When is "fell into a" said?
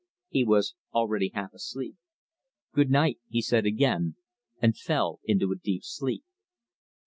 4.75-5.55